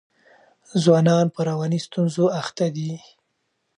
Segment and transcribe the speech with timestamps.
[0.83, 2.91] ځوانان په رواني ستونزو اخته دي.